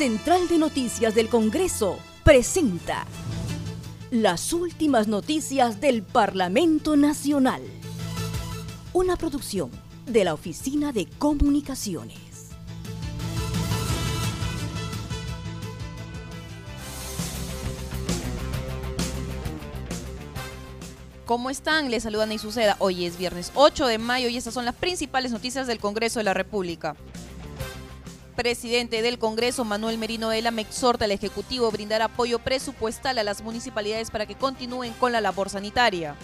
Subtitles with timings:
[0.00, 3.04] Central de Noticias del Congreso presenta
[4.10, 7.60] las últimas noticias del Parlamento Nacional.
[8.94, 9.70] Una producción
[10.06, 12.16] de la Oficina de Comunicaciones.
[21.26, 21.90] ¿Cómo están?
[21.90, 22.76] Les saludan y suceda.
[22.78, 26.24] Hoy es viernes 8 de mayo y estas son las principales noticias del Congreso de
[26.24, 26.96] la República.
[28.40, 33.22] Presidente del Congreso, Manuel Merino Vela, me exhorta al Ejecutivo a brindar apoyo presupuestal a
[33.22, 36.14] las municipalidades para que continúen con la labor sanitaria.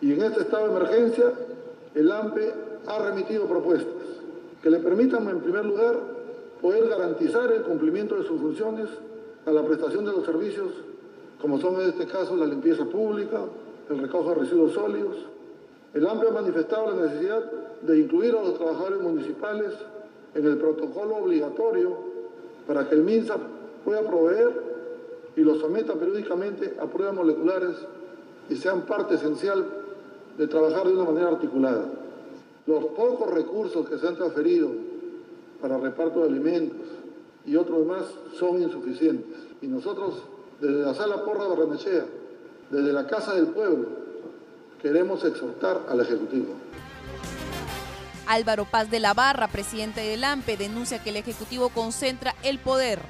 [0.00, 1.26] Y en este estado de emergencia,
[1.94, 2.52] el AMPE
[2.88, 3.94] ha remitido propuestas
[4.60, 6.00] que le permitan, en primer lugar,
[6.60, 8.88] poder garantizar el cumplimiento de sus funciones
[9.46, 10.72] a la prestación de los servicios
[11.40, 13.38] como son en este caso la limpieza pública,
[13.88, 15.14] el recojo de residuos sólidos.
[15.94, 17.40] El AMPE ha manifestado la necesidad
[17.82, 19.74] de incluir a los trabajadores municipales
[20.34, 21.96] en el protocolo obligatorio
[22.66, 23.36] para que el MINSA
[23.84, 24.70] pueda proveer
[25.36, 27.76] y los someta periódicamente a pruebas moleculares
[28.48, 29.64] y sean parte esencial
[30.36, 31.84] de trabajar de una manera articulada.
[32.66, 34.70] Los pocos recursos que se han transferido
[35.60, 36.88] para reparto de alimentos
[37.46, 38.04] y otros más
[38.38, 39.38] son insuficientes.
[39.60, 40.22] Y nosotros
[40.60, 42.04] desde la Sala Porra de Barrenechea,
[42.70, 43.86] desde la Casa del Pueblo,
[44.80, 46.48] queremos exhortar al Ejecutivo.
[48.30, 53.00] Álvaro Paz de la Barra, presidente del AMPE, denuncia que el Ejecutivo concentra el poder.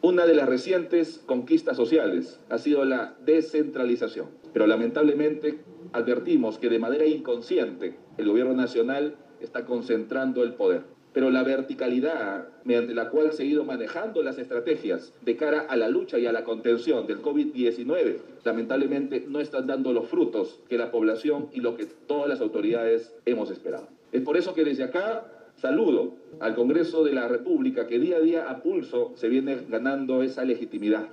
[0.00, 5.60] Una de las recientes conquistas sociales ha sido la descentralización, pero lamentablemente
[5.92, 12.48] advertimos que de manera inconsciente el gobierno nacional está concentrando el poder pero la verticalidad
[12.64, 16.26] mediante la cual se han ido manejando las estrategias de cara a la lucha y
[16.26, 21.60] a la contención del COVID-19, lamentablemente no están dando los frutos que la población y
[21.60, 23.88] lo que todas las autoridades hemos esperado.
[24.12, 25.24] Es por eso que desde acá
[25.56, 30.22] saludo al Congreso de la República que día a día a pulso se viene ganando
[30.22, 31.08] esa legitimidad.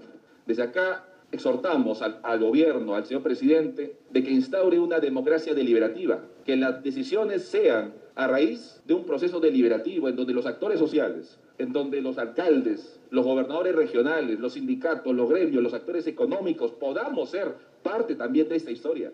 [0.45, 6.21] Desde acá exhortamos al, al, gobierno, al señor presidente, de que instaure una democracia deliberativa,
[6.45, 11.39] que las decisiones sean a raíz de un proceso deliberativo en donde los actores sociales,
[11.57, 17.29] en donde los alcaldes, los gobernadores regionales, los sindicatos, los gremios, los actores económicos podamos
[17.29, 19.13] ser parte también de esta historia.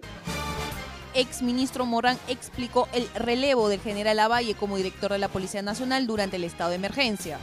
[1.14, 6.38] Exministro Morán explicó el relevo del general Lavalle como director de la Policía Nacional durante
[6.38, 7.38] el estado de emergencia.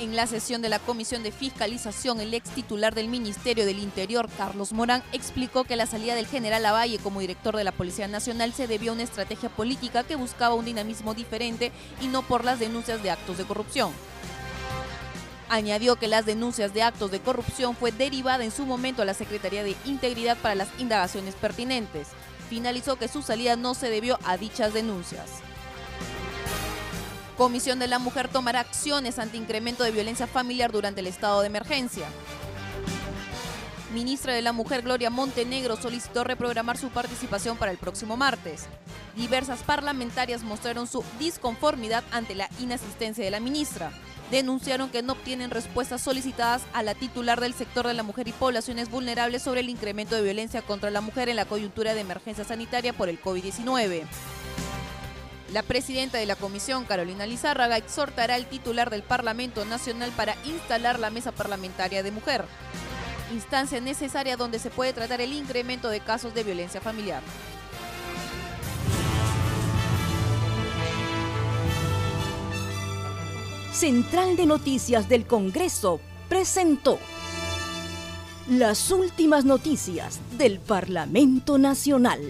[0.00, 4.28] En la sesión de la Comisión de Fiscalización, el ex titular del Ministerio del Interior,
[4.36, 8.52] Carlos Morán, explicó que la salida del general Lavalle como director de la Policía Nacional
[8.52, 12.60] se debió a una estrategia política que buscaba un dinamismo diferente y no por las
[12.60, 13.90] denuncias de actos de corrupción.
[15.48, 19.14] Añadió que las denuncias de actos de corrupción fue derivada en su momento a la
[19.14, 22.06] Secretaría de Integridad para las indagaciones pertinentes.
[22.48, 25.28] Finalizó que su salida no se debió a dichas denuncias.
[27.38, 31.46] Comisión de la Mujer tomará acciones ante incremento de violencia familiar durante el estado de
[31.46, 32.08] emergencia.
[33.94, 38.66] Ministra de la Mujer Gloria Montenegro solicitó reprogramar su participación para el próximo martes.
[39.14, 43.92] Diversas parlamentarias mostraron su disconformidad ante la inasistencia de la ministra.
[44.32, 48.32] Denunciaron que no obtienen respuestas solicitadas a la titular del sector de la mujer y
[48.32, 52.42] poblaciones vulnerables sobre el incremento de violencia contra la mujer en la coyuntura de emergencia
[52.42, 54.06] sanitaria por el COVID-19.
[55.52, 60.98] La presidenta de la comisión, Carolina Lizárraga, exhortará al titular del Parlamento Nacional para instalar
[60.98, 62.44] la mesa parlamentaria de mujer,
[63.32, 67.22] instancia necesaria donde se puede tratar el incremento de casos de violencia familiar.
[73.72, 76.98] Central de Noticias del Congreso presentó
[78.50, 82.20] las últimas noticias del Parlamento Nacional.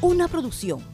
[0.00, 0.93] Una producción